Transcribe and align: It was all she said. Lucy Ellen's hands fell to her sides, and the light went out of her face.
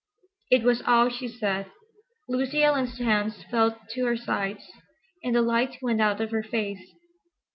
It 0.49 0.63
was 0.63 0.81
all 0.81 1.09
she 1.09 1.27
said. 1.27 1.67
Lucy 2.27 2.63
Ellen's 2.63 2.97
hands 2.97 3.43
fell 3.51 3.79
to 3.91 4.05
her 4.05 4.17
sides, 4.17 4.67
and 5.23 5.35
the 5.35 5.43
light 5.43 5.77
went 5.79 6.01
out 6.01 6.19
of 6.19 6.31
her 6.31 6.41
face. 6.41 6.95